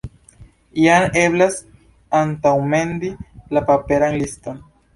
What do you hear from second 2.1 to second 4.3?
antaŭmendi la paperan